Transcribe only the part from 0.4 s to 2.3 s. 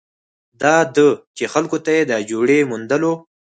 دا ده چې خلکو ته د